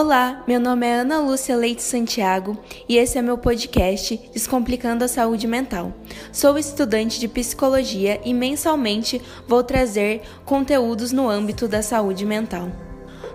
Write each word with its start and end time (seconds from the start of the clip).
Olá, 0.00 0.44
meu 0.46 0.60
nome 0.60 0.86
é 0.86 1.00
Ana 1.00 1.18
Lúcia 1.18 1.56
Leite 1.56 1.82
Santiago 1.82 2.56
e 2.88 2.96
esse 2.96 3.18
é 3.18 3.20
meu 3.20 3.36
podcast 3.36 4.16
Descomplicando 4.32 5.04
a 5.04 5.08
Saúde 5.08 5.48
Mental. 5.48 5.92
Sou 6.32 6.56
estudante 6.56 7.18
de 7.18 7.26
psicologia 7.26 8.20
e 8.24 8.32
mensalmente 8.32 9.20
vou 9.48 9.64
trazer 9.64 10.22
conteúdos 10.44 11.10
no 11.10 11.28
âmbito 11.28 11.66
da 11.66 11.82
saúde 11.82 12.24
mental. 12.24 12.70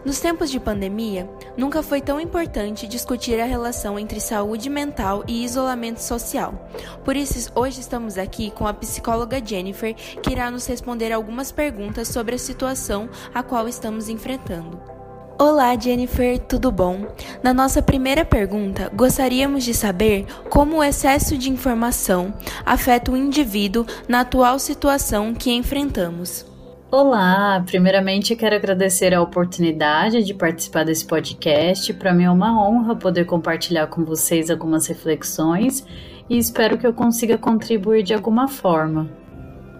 Nos 0.06 0.22
tempos 0.22 0.50
de 0.50 0.58
pandemia, 0.58 1.30
nunca 1.58 1.84
foi 1.84 2.00
tão 2.00 2.18
importante 2.18 2.88
discutir 2.88 3.42
a 3.42 3.46
relação 3.46 4.00
entre 4.00 4.22
saúde 4.22 4.70
mental 4.70 5.26
e 5.28 5.44
isolamento 5.44 6.02
social. 6.02 6.70
Por 7.04 7.18
isso, 7.18 7.52
hoje 7.56 7.82
estamos 7.82 8.18
aqui 8.18 8.52
com 8.52 8.66
a 8.66 8.74
psicóloga 8.74 9.46
Jennifer, 9.46 9.94
que 9.94 10.32
irá 10.32 10.50
nos 10.50 10.66
responder 10.66 11.12
algumas 11.12 11.52
perguntas 11.52 12.08
sobre 12.08 12.36
a 12.36 12.40
situação 12.40 13.10
a 13.34 13.44
qual 13.44 13.68
estamos 13.68 14.08
enfrentando. 14.08 14.93
Olá, 15.40 15.76
Jennifer, 15.76 16.38
tudo 16.38 16.72
bom? 16.72 17.08
Na 17.42 17.54
nossa 17.54 17.82
primeira 17.82 18.24
pergunta, 18.24 18.92
gostaríamos 18.94 19.64
de 19.64 19.74
saber 19.74 20.28
como 20.48 20.78
o 20.78 20.84
excesso 20.84 21.36
de 21.36 21.50
informação 21.50 22.32
afeta 22.64 23.12
o 23.12 23.18
indivíduo 23.18 23.84
na 24.08 24.22
atual 24.22 24.60
situação 24.60 25.34
que 25.34 25.52
enfrentamos. 25.52 26.46
Olá, 26.92 27.64
primeiramente 27.66 28.36
quero 28.36 28.56
agradecer 28.56 29.12
a 29.16 29.22
oportunidade 29.24 30.24
de 30.24 30.36
participar 30.36 30.86
desse 30.86 31.06
podcast. 31.06 31.92
Para 31.96 32.14
mim 32.14 32.26
é 32.26 32.30
uma 32.30 32.64
honra 32.66 32.96
poder 32.96 33.26
compartilhar 33.26 33.88
com 33.88 34.06
vocês 34.06 34.52
algumas 34.52 34.86
reflexões 34.86 35.84
e 36.30 36.38
espero 36.38 36.78
que 36.78 36.86
eu 36.86 36.94
consiga 36.94 37.40
contribuir 37.40 38.04
de 38.04 38.14
alguma 38.14 38.48
forma. 38.48 39.23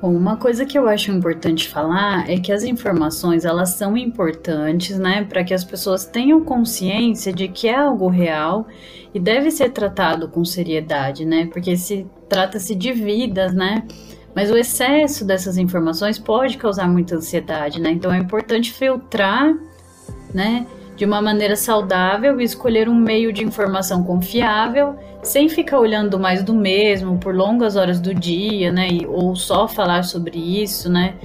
Bom, 0.04 0.18
uma 0.18 0.36
coisa 0.36 0.66
que 0.66 0.78
eu 0.78 0.90
acho 0.90 1.14
importante 1.14 1.70
falar 1.70 2.30
é 2.30 2.38
que 2.38 2.52
as 2.52 2.66
informações 2.66 3.46
elas 3.46 3.70
são 3.70 3.96
importantes, 3.96 5.00
né, 5.00 5.24
para 5.24 5.46
que 5.46 5.54
as 5.54 5.64
pessoas 5.64 6.04
tenham 6.04 6.44
consciência 6.44 7.32
de 7.32 7.48
que 7.48 7.70
é 7.70 7.76
algo 7.78 8.10
real 8.10 8.68
e 9.14 9.20
deve 9.20 9.50
ser 9.50 9.70
tratado 9.70 10.28
com 10.28 10.44
seriedade, 10.44 11.24
né, 11.24 11.46
porque 11.46 11.78
se 11.78 12.06
trata-se 12.28 12.76
de 12.76 12.92
vidas, 12.92 13.54
né, 13.54 13.88
mas 14.36 14.52
o 14.52 14.58
excesso 14.58 15.24
dessas 15.24 15.58
informações 15.58 16.20
pode 16.20 16.58
causar 16.58 16.90
muita 16.90 17.16
ansiedade, 17.16 17.80
né, 17.80 17.92
então 17.92 18.14
é 18.14 18.18
importante 18.18 18.74
filtrar, 18.74 19.56
né, 20.34 20.68
de 20.96 21.06
uma 21.06 21.22
maneira 21.22 21.56
saudável 21.56 22.40
e 22.40 22.44
escolher 22.44 22.88
um 22.88 22.96
meio 22.96 23.34
de 23.34 23.44
informação 23.44 24.04
confiável, 24.04 24.96
sem 25.22 25.50
ficar 25.50 25.80
olhando 25.80 26.20
mais 26.20 26.44
do 26.44 26.54
mesmo 26.54 27.18
por 27.18 27.36
longas 27.36 27.76
horas 27.76 28.00
do 28.00 28.14
dia, 28.14 28.72
né? 28.72 28.88
Ou 29.08 29.36
só 29.36 29.68
falar 29.68 30.04
sobre 30.04 30.38
isso, 30.38 30.92
né? 30.92 31.16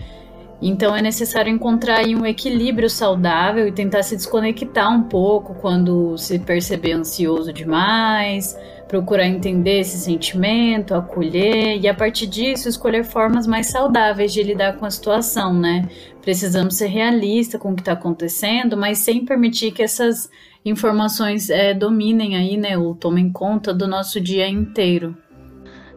Então 0.60 0.94
é 0.96 1.00
necessário 1.00 1.52
encontrar 1.52 2.04
um 2.06 2.26
equilíbrio 2.26 2.90
saudável 2.90 3.68
e 3.68 3.72
tentar 3.72 4.02
se 4.02 4.16
desconectar 4.16 4.92
um 4.92 5.02
pouco 5.04 5.54
quando 5.54 6.18
se 6.18 6.38
perceber 6.38 6.92
ansioso 6.92 7.52
demais, 7.52 8.56
procurar 8.88 9.26
entender 9.26 9.80
esse 9.80 9.98
sentimento, 9.98 10.94
acolher 10.94 11.78
e 11.78 11.86
a 11.86 11.94
partir 11.94 12.26
disso 12.26 12.68
escolher 12.68 13.04
formas 13.04 13.46
mais 13.46 13.66
saudáveis 13.66 14.32
de 14.32 14.42
lidar 14.42 14.78
com 14.78 14.86
a 14.86 14.90
situação, 14.90 15.52
né? 15.52 15.86
Precisamos 16.22 16.76
ser 16.76 16.86
realistas 16.86 17.60
com 17.60 17.72
o 17.72 17.74
que 17.74 17.82
está 17.82 17.92
acontecendo, 17.92 18.76
mas 18.76 18.98
sem 18.98 19.24
permitir 19.24 19.72
que 19.72 19.82
essas 19.82 20.30
informações 20.64 21.50
é, 21.50 21.72
dominem 21.74 22.36
aí, 22.36 22.56
né, 22.56 22.76
ou 22.76 22.94
tomem 22.94 23.30
conta 23.30 23.72
do 23.72 23.86
nosso 23.86 24.20
dia 24.20 24.48
inteiro. 24.48 25.16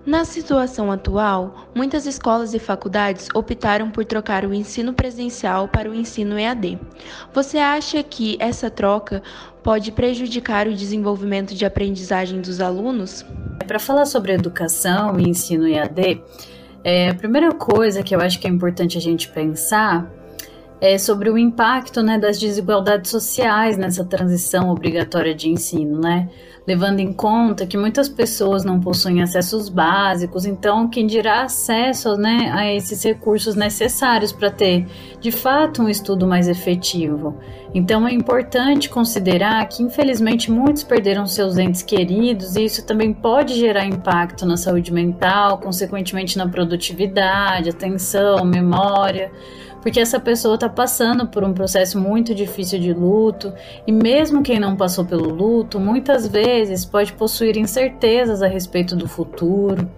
Na 0.05 0.25
situação 0.25 0.91
atual, 0.91 1.67
muitas 1.75 2.07
escolas 2.07 2.55
e 2.55 2.59
faculdades 2.59 3.27
optaram 3.35 3.91
por 3.91 4.03
trocar 4.03 4.45
o 4.45 4.53
ensino 4.53 4.93
presencial 4.93 5.67
para 5.67 5.89
o 5.89 5.93
ensino 5.93 6.39
EAD. 6.39 6.79
Você 7.31 7.59
acha 7.59 8.01
que 8.01 8.35
essa 8.39 8.69
troca 8.71 9.21
pode 9.61 9.91
prejudicar 9.91 10.67
o 10.67 10.73
desenvolvimento 10.73 11.53
de 11.53 11.65
aprendizagem 11.65 12.41
dos 12.41 12.59
alunos? 12.59 13.23
Para 13.67 13.77
falar 13.77 14.05
sobre 14.05 14.33
educação 14.33 15.19
e 15.19 15.29
ensino 15.29 15.67
EAD, 15.67 16.23
é, 16.83 17.09
a 17.09 17.15
primeira 17.15 17.51
coisa 17.51 18.01
que 18.01 18.15
eu 18.15 18.19
acho 18.19 18.39
que 18.39 18.47
é 18.47 18.49
importante 18.49 18.97
a 18.97 19.01
gente 19.01 19.29
pensar 19.29 20.11
é 20.81 20.97
sobre 20.97 21.29
o 21.29 21.37
impacto 21.37 22.01
né, 22.01 22.17
das 22.17 22.39
desigualdades 22.39 23.11
sociais 23.11 23.77
nessa 23.77 24.03
transição 24.03 24.71
obrigatória 24.71 25.35
de 25.35 25.47
ensino, 25.47 25.99
né? 26.01 26.27
levando 26.65 26.99
em 26.99 27.11
conta 27.11 27.65
que 27.65 27.77
muitas 27.77 28.07
pessoas 28.07 28.63
não 28.63 28.79
possuem 28.79 29.21
acessos 29.21 29.67
básicos, 29.67 30.45
então 30.45 30.87
quem 30.87 31.07
dirá 31.07 31.43
acesso 31.43 32.15
né, 32.15 32.51
a 32.53 32.71
esses 32.71 33.03
recursos 33.03 33.55
necessários 33.55 34.31
para 34.31 34.51
ter, 34.51 34.85
de 35.19 35.31
fato, 35.31 35.81
um 35.81 35.89
estudo 35.89 36.27
mais 36.27 36.47
efetivo. 36.47 37.37
Então 37.73 38.05
é 38.07 38.13
importante 38.13 38.89
considerar 38.89 39.65
que, 39.69 39.81
infelizmente, 39.81 40.51
muitos 40.51 40.83
perderam 40.83 41.25
seus 41.25 41.57
entes 41.57 41.81
queridos 41.81 42.55
e 42.55 42.65
isso 42.65 42.85
também 42.85 43.13
pode 43.13 43.53
gerar 43.53 43.85
impacto 43.85 44.45
na 44.45 44.57
saúde 44.57 44.91
mental, 44.91 45.57
consequentemente 45.57 46.37
na 46.37 46.47
produtividade, 46.47 47.69
atenção, 47.69 48.43
memória 48.43 49.31
porque 49.81 49.99
essa 49.99 50.19
pessoa 50.19 50.55
está 50.55 50.69
passando 50.69 51.27
por 51.27 51.43
um 51.43 51.53
processo 51.53 51.99
muito 51.99 52.35
difícil 52.35 52.79
de 52.79 52.93
luto 52.93 53.51
e 53.85 53.91
mesmo 53.91 54.43
quem 54.43 54.59
não 54.59 54.75
passou 54.75 55.03
pelo 55.03 55.33
luto, 55.33 55.79
muitas 55.79 56.27
vezes 56.27 56.85
pode 56.85 57.13
possuir 57.13 57.57
incertezas 57.57 58.41
a 58.41 58.47
respeito 58.47 58.95
do 58.95 59.07
futuro, 59.07 59.89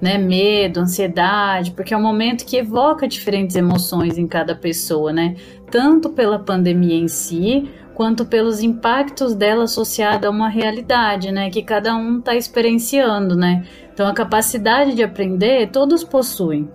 né, 0.00 0.16
medo, 0.16 0.80
ansiedade, 0.80 1.72
porque 1.72 1.92
é 1.92 1.96
um 1.96 2.02
momento 2.02 2.44
que 2.44 2.56
evoca 2.56 3.06
diferentes 3.06 3.56
emoções 3.56 4.16
em 4.16 4.26
cada 4.26 4.54
pessoa, 4.54 5.12
né, 5.12 5.36
tanto 5.70 6.10
pela 6.10 6.38
pandemia 6.38 6.96
em 6.96 7.08
si, 7.08 7.68
quanto 7.94 8.24
pelos 8.24 8.62
impactos 8.62 9.34
dela 9.34 9.64
associada 9.64 10.26
a 10.26 10.30
uma 10.30 10.48
realidade, 10.48 11.30
né, 11.30 11.50
que 11.50 11.62
cada 11.62 11.94
um 11.94 12.18
está 12.18 12.34
experienciando, 12.34 13.36
né. 13.36 13.64
Então 13.92 14.06
a 14.06 14.14
capacidade 14.14 14.94
de 14.94 15.02
aprender 15.02 15.70
todos 15.70 16.02
possuem, 16.02 16.68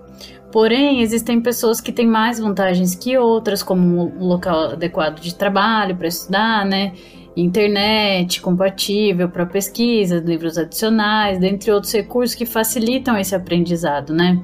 Porém, 0.56 1.02
existem 1.02 1.42
pessoas 1.42 1.82
que 1.82 1.92
têm 1.92 2.08
mais 2.08 2.40
vantagens 2.40 2.96
que 2.96 3.18
outras, 3.18 3.62
como 3.62 4.16
um 4.18 4.26
local 4.26 4.72
adequado 4.72 5.20
de 5.20 5.36
trabalho 5.36 5.98
para 5.98 6.08
estudar, 6.08 6.66
né? 6.66 6.94
Internet 7.36 8.42
compatível 8.42 9.30
para 9.30 9.46
pesquisa, 9.46 10.24
livros 10.26 10.58
adicionais, 10.58 11.38
dentre 11.38 11.72
outros 11.72 11.92
recursos 11.94 12.36
que 12.36 12.46
facilitam 12.46 13.18
esse 13.18 13.36
aprendizado, 13.36 14.14
né? 14.14 14.42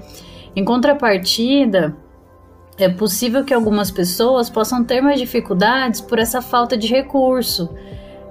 Em 0.55 0.65
contrapartida, 0.65 1.95
é 2.77 2.89
possível 2.89 3.45
que 3.45 3.53
algumas 3.53 3.89
pessoas 3.91 4.49
possam 4.49 4.83
ter 4.83 5.01
mais 5.01 5.19
dificuldades 5.19 6.01
por 6.01 6.19
essa 6.19 6.41
falta 6.41 6.75
de 6.75 6.87
recurso 6.87 7.69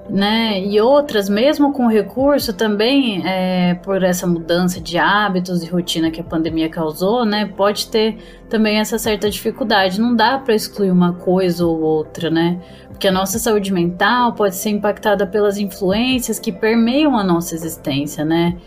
né? 0.09 0.61
E 0.63 0.79
outras, 0.81 1.29
mesmo 1.29 1.71
com 1.73 1.87
recurso, 1.87 2.53
também 2.53 3.25
é, 3.25 3.75
por 3.75 4.03
essa 4.03 4.27
mudança 4.27 4.79
de 4.79 4.97
hábitos 4.97 5.63
e 5.63 5.67
rotina 5.67 6.11
que 6.11 6.19
a 6.19 6.23
pandemia 6.23 6.69
causou, 6.69 7.25
né? 7.25 7.45
Pode 7.55 7.87
ter 7.87 8.17
também 8.49 8.79
essa 8.79 8.97
certa 8.97 9.29
dificuldade. 9.29 10.01
Não 10.01 10.15
dá 10.15 10.37
para 10.37 10.53
excluir 10.53 10.91
uma 10.91 11.13
coisa 11.13 11.65
ou 11.65 11.79
outra, 11.81 12.29
né? 12.29 12.59
Porque 12.89 13.07
a 13.07 13.11
nossa 13.11 13.39
saúde 13.39 13.71
mental 13.71 14.33
pode 14.33 14.55
ser 14.55 14.69
impactada 14.69 15.25
pelas 15.25 15.57
influências 15.57 16.39
que 16.39 16.51
permeiam 16.51 17.17
a 17.17 17.23
nossa 17.23 17.55
existência, 17.55 18.25
né? 18.25 18.57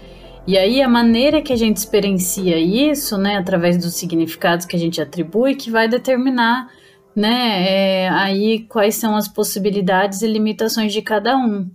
E 0.46 0.58
aí 0.58 0.82
a 0.82 0.88
maneira 0.88 1.40
que 1.40 1.52
a 1.52 1.56
gente 1.56 1.78
experiencia 1.78 2.58
isso, 2.58 3.16
né, 3.16 3.38
através 3.38 3.78
dos 3.78 3.94
significados 3.94 4.66
que 4.66 4.76
a 4.76 4.78
gente 4.78 5.00
atribui, 5.00 5.54
que 5.54 5.70
vai 5.70 5.88
determinar 5.88 6.68
né? 7.14 8.04
É, 8.04 8.08
aí 8.08 8.60
quais 8.68 8.96
são 8.96 9.16
as 9.16 9.28
possibilidades 9.28 10.22
e 10.22 10.26
limitações 10.26 10.92
de 10.92 11.02
cada 11.02 11.36
um. 11.36 11.68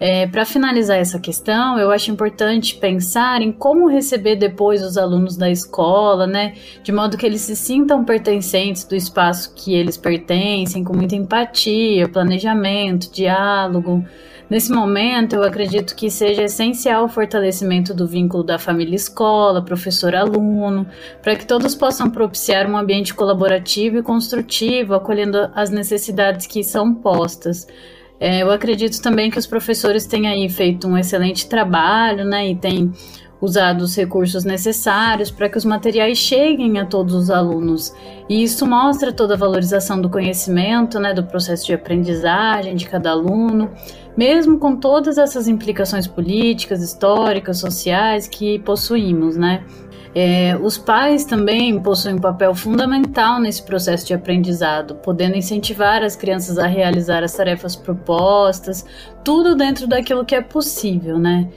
É, 0.00 0.28
Para 0.28 0.44
finalizar 0.44 0.96
essa 0.96 1.18
questão, 1.18 1.76
eu 1.76 1.90
acho 1.90 2.10
importante 2.12 2.76
pensar 2.76 3.42
em 3.42 3.50
como 3.50 3.88
receber 3.88 4.36
depois 4.36 4.80
os 4.80 4.96
alunos 4.96 5.36
da 5.36 5.50
escola, 5.50 6.24
né? 6.24 6.54
De 6.84 6.92
modo 6.92 7.16
que 7.16 7.26
eles 7.26 7.40
se 7.40 7.56
sintam 7.56 8.04
pertencentes 8.04 8.84
do 8.84 8.94
espaço 8.94 9.52
que 9.56 9.74
eles 9.74 9.96
pertencem, 9.96 10.84
com 10.84 10.94
muita 10.96 11.16
empatia, 11.16 12.08
planejamento, 12.08 13.10
diálogo, 13.10 14.04
Nesse 14.50 14.72
momento, 14.72 15.36
eu 15.36 15.42
acredito 15.42 15.94
que 15.94 16.10
seja 16.10 16.44
essencial 16.44 17.04
o 17.04 17.08
fortalecimento 17.08 17.92
do 17.92 18.06
vínculo 18.06 18.42
da 18.42 18.58
família 18.58 18.96
escola, 18.96 19.62
professor-aluno, 19.62 20.86
para 21.22 21.36
que 21.36 21.46
todos 21.46 21.74
possam 21.74 22.10
propiciar 22.10 22.66
um 22.66 22.76
ambiente 22.76 23.12
colaborativo 23.12 23.98
e 23.98 24.02
construtivo, 24.02 24.94
acolhendo 24.94 25.50
as 25.54 25.68
necessidades 25.68 26.46
que 26.46 26.64
são 26.64 26.94
postas. 26.94 27.66
É, 28.18 28.42
eu 28.42 28.50
acredito 28.50 29.02
também 29.02 29.30
que 29.30 29.38
os 29.38 29.46
professores 29.46 30.06
têm 30.06 30.26
aí 30.26 30.48
feito 30.48 30.88
um 30.88 30.96
excelente 30.96 31.46
trabalho, 31.46 32.24
né, 32.24 32.48
e 32.48 32.56
têm 32.56 32.90
usado 33.40 33.82
os 33.82 33.96
recursos 33.96 34.44
necessários 34.44 35.30
para 35.30 35.48
que 35.48 35.56
os 35.56 35.64
materiais 35.64 36.18
cheguem 36.18 36.78
a 36.78 36.84
todos 36.84 37.14
os 37.14 37.30
alunos. 37.30 37.94
E 38.28 38.42
isso 38.42 38.66
mostra 38.66 39.12
toda 39.12 39.34
a 39.34 39.36
valorização 39.36 40.00
do 40.00 40.10
conhecimento, 40.10 40.98
né, 40.98 41.14
do 41.14 41.24
processo 41.24 41.66
de 41.66 41.74
aprendizagem 41.74 42.74
de 42.74 42.88
cada 42.88 43.10
aluno, 43.10 43.70
mesmo 44.16 44.58
com 44.58 44.76
todas 44.76 45.18
essas 45.18 45.46
implicações 45.46 46.06
políticas, 46.06 46.82
históricas, 46.82 47.58
sociais 47.58 48.26
que 48.26 48.58
possuímos, 48.58 49.36
né? 49.36 49.64
É, 50.14 50.58
os 50.60 50.78
pais 50.78 51.24
também 51.24 51.78
possuem 51.80 52.16
um 52.16 52.18
papel 52.18 52.54
fundamental 52.54 53.38
nesse 53.38 53.62
processo 53.62 54.06
de 54.06 54.14
aprendizado, 54.14 54.96
podendo 54.96 55.36
incentivar 55.36 56.02
as 56.02 56.16
crianças 56.16 56.58
a 56.58 56.66
realizar 56.66 57.22
as 57.22 57.34
tarefas 57.34 57.76
propostas, 57.76 58.84
tudo 59.22 59.54
dentro 59.54 59.86
daquilo 59.86 60.24
que 60.24 60.34
é 60.34 60.40
possível, 60.40 61.18
né? 61.18 61.48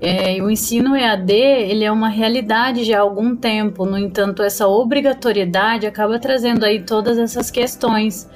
É, 0.00 0.42
o 0.42 0.50
ensino 0.50 0.94
EAD 0.94 1.32
ele 1.32 1.84
é 1.84 1.90
uma 1.90 2.08
realidade 2.08 2.84
já 2.84 2.98
há 2.98 3.00
algum 3.00 3.34
tempo, 3.34 3.86
no 3.86 3.98
entanto, 3.98 4.42
essa 4.42 4.68
obrigatoriedade 4.68 5.86
acaba 5.86 6.18
trazendo 6.18 6.64
aí 6.64 6.82
todas 6.82 7.16
essas 7.16 7.50
questões 7.50 8.28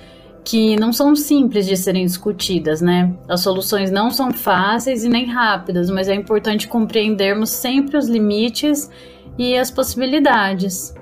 que 0.42 0.74
não 0.76 0.92
são 0.92 1.14
simples 1.14 1.66
de 1.66 1.76
serem 1.76 2.06
discutidas, 2.06 2.80
né? 2.80 3.12
As 3.28 3.42
soluções 3.42 3.90
não 3.90 4.10
são 4.10 4.32
fáceis 4.32 5.04
e 5.04 5.08
nem 5.08 5.26
rápidas, 5.26 5.90
mas 5.90 6.08
é 6.08 6.14
importante 6.14 6.66
compreendermos 6.66 7.50
sempre 7.50 7.98
os 7.98 8.08
limites 8.08 8.90
e 9.38 9.56
as 9.56 9.70
possibilidades. 9.70 10.94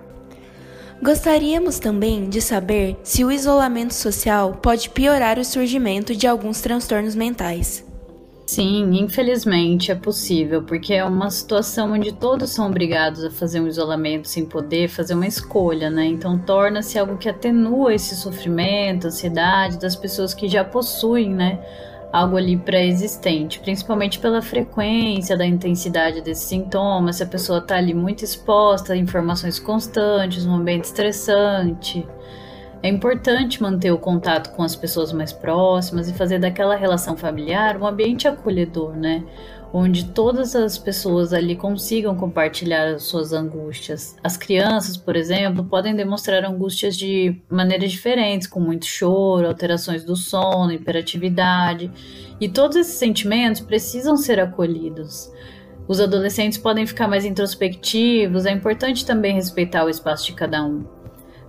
Gostaríamos 1.00 1.78
também 1.78 2.28
de 2.28 2.40
saber 2.40 2.96
se 3.04 3.24
o 3.24 3.30
isolamento 3.30 3.94
social 3.94 4.58
pode 4.60 4.90
piorar 4.90 5.38
o 5.38 5.44
surgimento 5.44 6.14
de 6.14 6.26
alguns 6.26 6.60
transtornos 6.60 7.14
mentais. 7.14 7.87
Sim, 8.48 8.98
infelizmente 8.98 9.92
é 9.92 9.94
possível, 9.94 10.62
porque 10.62 10.94
é 10.94 11.04
uma 11.04 11.30
situação 11.30 11.92
onde 11.92 12.12
todos 12.14 12.48
são 12.48 12.66
obrigados 12.66 13.22
a 13.22 13.30
fazer 13.30 13.60
um 13.60 13.66
isolamento 13.66 14.26
sem 14.26 14.46
poder 14.46 14.88
fazer 14.88 15.12
uma 15.12 15.26
escolha, 15.26 15.90
né? 15.90 16.06
Então 16.06 16.38
torna-se 16.38 16.98
algo 16.98 17.18
que 17.18 17.28
atenua 17.28 17.92
esse 17.92 18.16
sofrimento, 18.16 19.08
ansiedade 19.08 19.78
das 19.78 19.94
pessoas 19.94 20.32
que 20.32 20.48
já 20.48 20.64
possuem, 20.64 21.28
né? 21.28 21.60
Algo 22.10 22.38
ali 22.38 22.56
pré-existente, 22.56 23.60
principalmente 23.60 24.18
pela 24.18 24.40
frequência, 24.40 25.36
da 25.36 25.44
intensidade 25.44 26.22
desses 26.22 26.44
sintomas, 26.44 27.16
se 27.16 27.22
a 27.22 27.26
pessoa 27.26 27.58
está 27.58 27.76
ali 27.76 27.92
muito 27.92 28.24
exposta 28.24 28.94
a 28.94 28.96
informações 28.96 29.58
constantes, 29.58 30.46
um 30.46 30.54
ambiente 30.54 30.84
estressante. 30.84 32.08
É 32.80 32.88
importante 32.88 33.60
manter 33.60 33.90
o 33.90 33.98
contato 33.98 34.54
com 34.54 34.62
as 34.62 34.76
pessoas 34.76 35.12
mais 35.12 35.32
próximas 35.32 36.08
e 36.08 36.14
fazer 36.14 36.38
daquela 36.38 36.76
relação 36.76 37.16
familiar 37.16 37.76
um 37.76 37.84
ambiente 37.84 38.28
acolhedor, 38.28 38.94
né? 38.96 39.24
Onde 39.72 40.04
todas 40.12 40.54
as 40.54 40.78
pessoas 40.78 41.32
ali 41.32 41.56
consigam 41.56 42.14
compartilhar 42.14 42.94
as 42.94 43.02
suas 43.02 43.32
angústias. 43.32 44.16
As 44.22 44.36
crianças, 44.36 44.96
por 44.96 45.16
exemplo, 45.16 45.64
podem 45.64 45.94
demonstrar 45.94 46.44
angústias 46.44 46.96
de 46.96 47.36
maneiras 47.50 47.90
diferentes, 47.90 48.46
com 48.46 48.60
muito 48.60 48.86
choro, 48.86 49.48
alterações 49.48 50.04
do 50.04 50.14
sono, 50.14 50.72
hiperatividade, 50.72 51.90
e 52.40 52.48
todos 52.48 52.76
esses 52.76 52.94
sentimentos 52.94 53.60
precisam 53.60 54.16
ser 54.16 54.38
acolhidos. 54.38 55.30
Os 55.88 56.00
adolescentes 56.00 56.58
podem 56.58 56.86
ficar 56.86 57.08
mais 57.08 57.24
introspectivos, 57.24 58.46
é 58.46 58.52
importante 58.52 59.04
também 59.04 59.34
respeitar 59.34 59.84
o 59.84 59.88
espaço 59.90 60.26
de 60.26 60.32
cada 60.32 60.64
um 60.64 60.97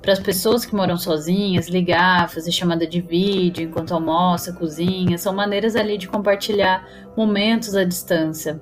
para 0.01 0.13
as 0.13 0.19
pessoas 0.19 0.65
que 0.65 0.75
moram 0.75 0.97
sozinhas, 0.97 1.67
ligar, 1.67 2.29
fazer 2.29 2.51
chamada 2.51 2.87
de 2.87 3.01
vídeo 3.01 3.63
enquanto 3.63 3.93
almoça, 3.93 4.53
cozinha, 4.53 5.17
são 5.17 5.33
maneiras 5.33 5.75
ali 5.75 5.97
de 5.97 6.07
compartilhar 6.07 6.87
momentos 7.17 7.75
à 7.75 7.83
distância. 7.83 8.59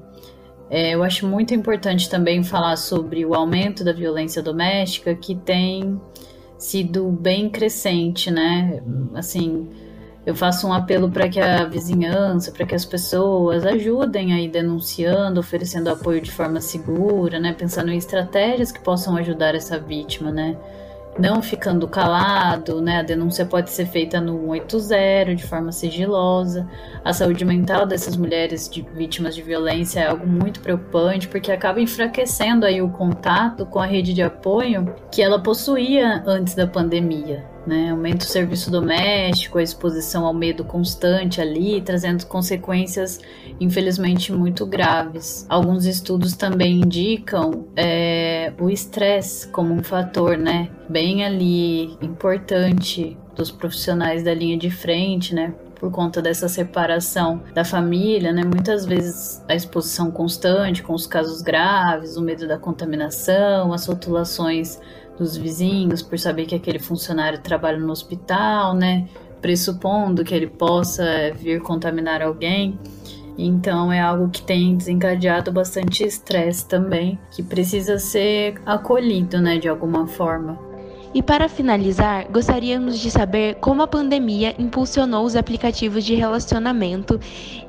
É, 0.70 0.92
eu 0.96 1.04
acho 1.04 1.26
muito 1.26 1.54
importante 1.54 2.10
também 2.10 2.44
falar 2.44 2.76
sobre 2.76 3.26
o 3.26 3.34
aumento 3.34 3.84
da 3.84 3.94
violência 3.94 4.42
doméstica, 4.42 5.16
que 5.16 5.36
tem 5.36 6.00
sido 6.58 7.10
bem 7.10 7.50
crescente, 7.50 8.30
né? 8.32 8.82
Assim, 9.14 9.70
eu 10.26 10.36
faço 10.36 10.68
um 10.68 10.74
apelo 10.74 11.10
para 11.10 11.30
que 11.30 11.40
a 11.40 11.64
vizinhança, 11.64 12.52
para 12.52 12.66
que 12.66 12.76
as 12.76 12.84
pessoas 12.84 13.66
ajudem 13.66 14.34
aí 14.34 14.50
denunciando, 14.50 15.40
oferecendo 15.40 15.90
apoio 15.90 16.20
de 16.20 16.32
forma 16.32 16.60
segura, 16.60 17.40
né? 17.40 17.54
Pensando 17.54 17.92
em 17.92 17.98
estratégias 17.98 18.72
que 18.72 18.80
possam 18.82 19.16
ajudar 19.16 19.56
essa 19.56 19.80
vítima, 19.80 20.32
né? 20.32 20.58
Não 21.20 21.42
ficando 21.42 21.88
calado, 21.88 22.82
né? 22.82 23.00
A 23.00 23.04
denúncia 23.04 23.46
pode 23.46 23.70
ser 23.70 23.86
feita 23.88 24.22
no 24.22 24.54
180 24.54 25.36
de 25.36 25.44
forma 25.44 25.72
sigilosa. 25.72 26.68
A 27.04 27.14
saúde 27.14 27.44
mental 27.44 27.86
dessas 27.86 28.16
mulheres 28.16 28.70
de, 28.70 28.82
vítimas 28.82 29.36
de 29.36 29.42
violência 29.42 30.02
é 30.02 30.08
algo 30.08 30.28
muito 30.28 30.60
preocupante 30.60 31.28
porque 31.28 31.52
acaba 31.52 31.82
enfraquecendo 31.82 32.66
aí 32.66 32.82
o 32.82 32.90
contato 32.90 33.66
com 33.66 33.80
a 33.80 33.86
rede 33.86 34.14
de 34.14 34.22
apoio 34.22 34.94
que 35.12 35.22
ela 35.22 35.42
possuía 35.42 36.24
antes 36.26 36.54
da 36.54 36.68
pandemia 36.68 37.57
né? 37.68 37.92
Aumenta 37.92 38.26
o 38.26 38.28
serviço 38.28 38.72
doméstico, 38.72 39.58
a 39.58 39.64
exposição 39.64 40.26
ao 40.26 40.34
medo 40.34 40.64
constante 40.64 41.42
ali, 41.42 41.82
trazendo 41.82 42.26
consequências, 42.26 43.20
infelizmente, 43.60 44.32
muito 44.32 44.66
graves. 44.66 45.46
Alguns 45.50 45.86
estudos 45.86 46.34
também 46.34 46.82
indicam 46.82 47.68
é, 47.76 48.54
o 48.60 48.70
estresse 48.70 49.50
como 49.50 49.74
um 49.74 49.84
fator, 49.84 50.38
né? 50.38 50.70
Bem 50.90 51.26
ali 51.26 51.98
importante 52.02 53.18
dos 53.36 53.52
profissionais 53.52 54.24
da 54.24 54.34
linha 54.34 54.58
de 54.58 54.72
frente, 54.72 55.36
né? 55.36 55.54
por 55.80 55.92
conta 55.92 56.22
dessa 56.22 56.50
separação 56.50 57.44
da 57.54 57.64
família, 57.64 58.34
né? 58.34 58.44
Muitas 58.44 58.86
vezes 58.86 59.44
a 59.48 59.56
exposição 59.56 60.10
constante 60.12 60.82
com 60.82 60.94
os 60.94 61.06
casos 61.06 61.42
graves, 61.42 62.18
o 62.18 62.22
medo 62.22 62.48
da 62.48 62.58
contaminação, 62.58 63.72
as 63.72 63.86
rotulações 63.86 64.80
dos 65.18 65.36
vizinhos 65.36 66.02
por 66.02 66.18
saber 66.20 66.46
que 66.46 66.56
aquele 66.56 66.80
funcionário 66.80 67.40
trabalha 67.42 67.78
no 67.78 67.92
hospital, 67.92 68.74
né? 68.74 69.08
Pressupondo 69.42 70.24
que 70.24 70.34
ele 70.34 70.48
possa 70.48 71.04
vir 71.36 71.62
contaminar 71.62 72.22
alguém. 72.22 72.78
Então 73.38 73.92
é 73.92 74.00
algo 74.00 74.30
que 74.30 74.42
tem 74.42 74.76
desencadeado 74.76 75.52
bastante 75.52 76.04
estresse 76.04 76.68
também, 76.68 77.20
que 77.32 77.44
precisa 77.44 78.00
ser 78.00 78.60
acolhido, 78.66 79.40
né, 79.40 79.60
de 79.60 79.70
alguma 79.70 80.08
forma. 80.08 80.58
E 81.14 81.22
para 81.22 81.48
finalizar, 81.48 82.28
gostaríamos 82.32 83.00
de 83.00 83.10
saber 83.10 83.56
como 83.56 83.82
a 83.82 83.88
pandemia 83.88 84.56
impulsionou 84.60 85.26
os 85.26 85.36
aplicativos 85.36 86.04
de 86.04 86.16
relacionamento 86.16 87.20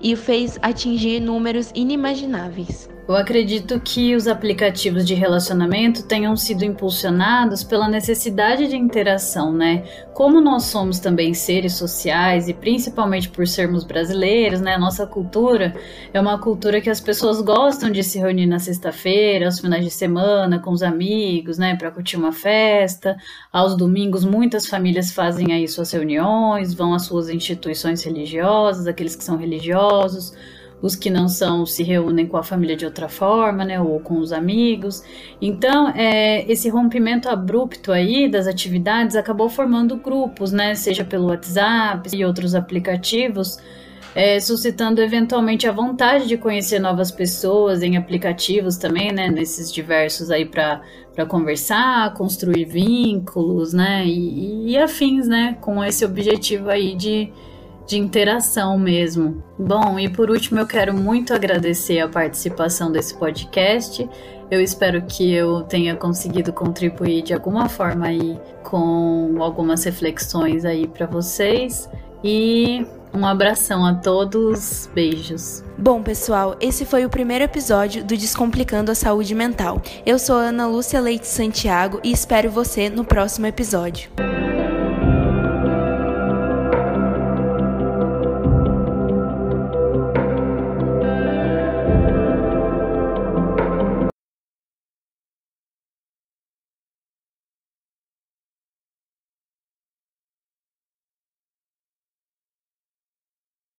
e 0.02 0.16
fez 0.16 0.58
atingir 0.60 1.20
números 1.20 1.70
inimagináveis. 1.74 2.88
Eu 3.08 3.16
acredito 3.16 3.80
que 3.80 4.14
os 4.14 4.28
aplicativos 4.28 5.06
de 5.06 5.14
relacionamento 5.14 6.02
tenham 6.02 6.36
sido 6.36 6.62
impulsionados 6.62 7.64
pela 7.64 7.88
necessidade 7.88 8.68
de 8.68 8.76
interação, 8.76 9.50
né? 9.50 9.82
Como 10.12 10.42
nós 10.42 10.64
somos 10.64 10.98
também 10.98 11.32
seres 11.32 11.72
sociais 11.72 12.50
e 12.50 12.52
principalmente 12.52 13.30
por 13.30 13.48
sermos 13.48 13.82
brasileiros, 13.82 14.60
né? 14.60 14.76
Nossa 14.76 15.06
cultura 15.06 15.74
é 16.12 16.20
uma 16.20 16.38
cultura 16.38 16.82
que 16.82 16.90
as 16.90 17.00
pessoas 17.00 17.40
gostam 17.40 17.90
de 17.90 18.02
se 18.02 18.18
reunir 18.18 18.44
na 18.44 18.58
sexta-feira, 18.58 19.46
aos 19.46 19.58
finais 19.58 19.86
de 19.86 19.90
semana, 19.90 20.58
com 20.58 20.70
os 20.70 20.82
amigos, 20.82 21.56
né? 21.56 21.76
Para 21.76 21.90
curtir 21.90 22.18
uma 22.18 22.32
festa. 22.32 23.16
Aos 23.50 23.74
domingos, 23.74 24.22
muitas 24.22 24.66
famílias 24.66 25.12
fazem 25.12 25.54
aí 25.54 25.66
suas 25.66 25.90
reuniões, 25.90 26.74
vão 26.74 26.92
às 26.92 27.06
suas 27.06 27.30
instituições 27.30 28.02
religiosas, 28.02 28.86
aqueles 28.86 29.16
que 29.16 29.24
são 29.24 29.38
religiosos 29.38 30.34
os 30.80 30.94
que 30.94 31.10
não 31.10 31.28
são 31.28 31.66
se 31.66 31.82
reúnem 31.82 32.26
com 32.26 32.36
a 32.36 32.42
família 32.42 32.76
de 32.76 32.84
outra 32.84 33.08
forma, 33.08 33.64
né, 33.64 33.80
ou 33.80 33.98
com 34.00 34.18
os 34.18 34.32
amigos. 34.32 35.02
Então, 35.40 35.88
é, 35.90 36.50
esse 36.50 36.68
rompimento 36.68 37.28
abrupto 37.28 37.90
aí 37.92 38.30
das 38.30 38.46
atividades 38.46 39.16
acabou 39.16 39.48
formando 39.48 39.96
grupos, 39.96 40.52
né, 40.52 40.74
seja 40.74 41.04
pelo 41.04 41.26
WhatsApp 41.28 42.08
e 42.14 42.24
outros 42.24 42.54
aplicativos, 42.54 43.58
é, 44.14 44.40
suscitando 44.40 45.00
eventualmente 45.00 45.66
a 45.66 45.72
vontade 45.72 46.26
de 46.26 46.36
conhecer 46.36 46.78
novas 46.78 47.10
pessoas 47.10 47.82
em 47.82 47.96
aplicativos 47.96 48.76
também, 48.76 49.12
né, 49.12 49.28
nesses 49.28 49.72
diversos 49.72 50.30
aí 50.30 50.44
para 50.44 50.80
para 51.18 51.26
conversar, 51.26 52.14
construir 52.14 52.64
vínculos, 52.64 53.72
né, 53.72 54.06
e, 54.06 54.70
e 54.70 54.78
afins, 54.78 55.26
né, 55.26 55.58
com 55.60 55.82
esse 55.82 56.04
objetivo 56.04 56.70
aí 56.70 56.94
de 56.94 57.32
de 57.88 57.98
interação 57.98 58.78
mesmo. 58.78 59.42
Bom, 59.58 59.98
e 59.98 60.10
por 60.10 60.30
último 60.30 60.60
eu 60.60 60.66
quero 60.66 60.94
muito 60.94 61.32
agradecer 61.32 62.00
a 62.00 62.08
participação 62.08 62.92
desse 62.92 63.16
podcast. 63.16 64.08
Eu 64.50 64.60
espero 64.60 65.02
que 65.02 65.32
eu 65.32 65.62
tenha 65.62 65.96
conseguido 65.96 66.52
contribuir 66.52 67.22
de 67.22 67.32
alguma 67.32 67.68
forma 67.68 68.06
aí 68.06 68.38
com 68.62 69.36
algumas 69.40 69.82
reflexões 69.84 70.66
aí 70.66 70.86
para 70.86 71.06
vocês 71.06 71.88
e 72.22 72.86
um 73.12 73.26
abração 73.26 73.86
a 73.86 73.94
todos, 73.94 74.90
beijos. 74.94 75.64
Bom, 75.78 76.02
pessoal, 76.02 76.56
esse 76.60 76.84
foi 76.84 77.06
o 77.06 77.10
primeiro 77.10 77.44
episódio 77.44 78.04
do 78.04 78.16
Descomplicando 78.16 78.90
a 78.90 78.94
Saúde 78.94 79.34
Mental. 79.34 79.80
Eu 80.04 80.18
sou 80.18 80.36
Ana 80.36 80.66
Lúcia 80.66 81.00
Leite 81.00 81.26
Santiago 81.26 82.00
e 82.04 82.12
espero 82.12 82.50
você 82.50 82.90
no 82.90 83.04
próximo 83.04 83.46
episódio. 83.46 84.10